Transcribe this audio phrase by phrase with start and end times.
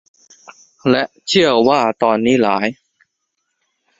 [0.89, 2.67] และเชื่อว่าตอนนี้หลาย